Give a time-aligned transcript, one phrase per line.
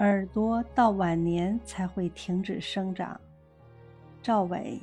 [0.00, 3.18] 耳朵到晚年才会停止生长。
[4.22, 4.78] 赵伟，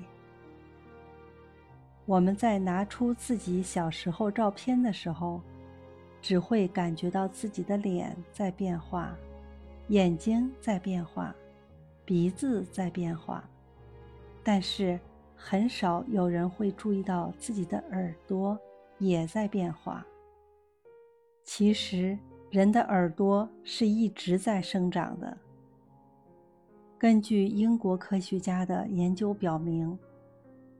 [2.05, 5.39] 我们在拿出自己小时候照片的时候，
[6.19, 9.15] 只会感觉到自己的脸在变化，
[9.89, 11.35] 眼睛在变化，
[12.03, 13.47] 鼻子在变化，
[14.43, 14.99] 但是
[15.35, 18.57] 很少有人会注意到自己的耳朵
[18.97, 20.03] 也在变化。
[21.43, 22.17] 其实。
[22.53, 25.35] 人的耳朵是一直在生长的。
[26.99, 29.97] 根据英国科学家的研究表明，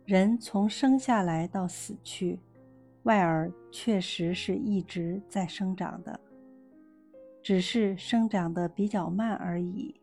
[0.05, 2.40] 人从生下来到死去，
[3.05, 6.20] 外耳确实是一直在生长的，
[7.41, 9.99] 只是生长的比较慢而已。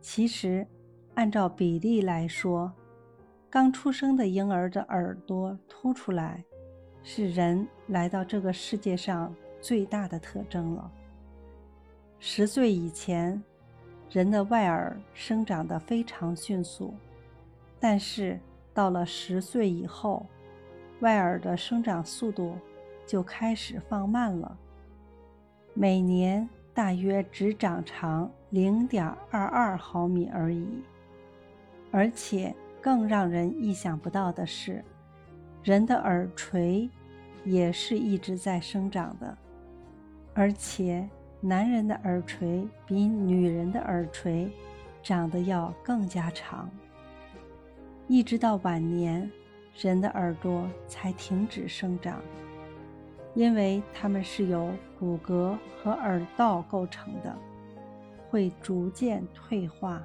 [0.00, 0.64] 其实，
[1.14, 2.72] 按照比例来说，
[3.50, 6.44] 刚出生的婴儿的耳朵凸出来，
[7.02, 9.34] 是人来到这个世界上。
[9.60, 10.90] 最大的特征了。
[12.18, 13.42] 十岁以前，
[14.10, 16.94] 人的外耳生长得非常迅速，
[17.78, 18.38] 但是
[18.74, 20.26] 到了十岁以后，
[21.00, 22.56] 外耳的生长速度
[23.06, 24.58] 就开始放慢了，
[25.72, 30.68] 每年大约只长长零点二二毫米而已。
[31.90, 34.84] 而且更让人意想不到的是，
[35.64, 36.88] 人的耳垂
[37.44, 39.36] 也是一直在生长的。
[40.40, 41.06] 而且，
[41.42, 44.50] 男人的耳垂比女人的耳垂
[45.02, 46.70] 长得要更加长。
[48.08, 49.30] 一直到晚年，
[49.76, 52.22] 人的耳朵才停止生长，
[53.34, 57.36] 因为它们是由骨骼和耳道构成的，
[58.30, 60.02] 会逐渐退化。